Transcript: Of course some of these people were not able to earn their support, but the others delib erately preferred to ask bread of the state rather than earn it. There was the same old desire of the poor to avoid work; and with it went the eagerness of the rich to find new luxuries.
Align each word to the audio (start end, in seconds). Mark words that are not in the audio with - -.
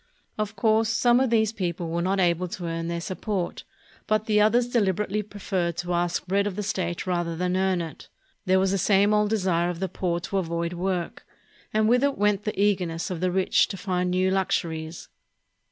Of 0.35 0.55
course 0.55 0.89
some 0.89 1.19
of 1.19 1.29
these 1.29 1.51
people 1.53 1.87
were 1.89 2.01
not 2.01 2.19
able 2.19 2.47
to 2.47 2.65
earn 2.65 2.87
their 2.87 2.99
support, 2.99 3.63
but 4.07 4.25
the 4.25 4.41
others 4.41 4.67
delib 4.67 4.95
erately 4.95 5.29
preferred 5.29 5.77
to 5.77 5.93
ask 5.93 6.25
bread 6.25 6.47
of 6.47 6.55
the 6.55 6.63
state 6.63 7.05
rather 7.05 7.35
than 7.35 7.55
earn 7.55 7.81
it. 7.81 8.09
There 8.47 8.57
was 8.59 8.71
the 8.71 8.79
same 8.79 9.13
old 9.13 9.29
desire 9.29 9.69
of 9.69 9.79
the 9.79 9.87
poor 9.87 10.19
to 10.21 10.39
avoid 10.39 10.73
work; 10.73 11.23
and 11.71 11.87
with 11.87 12.03
it 12.03 12.17
went 12.17 12.45
the 12.45 12.59
eagerness 12.59 13.11
of 13.11 13.19
the 13.19 13.29
rich 13.31 13.67
to 13.67 13.77
find 13.77 14.09
new 14.09 14.31
luxuries. 14.31 15.07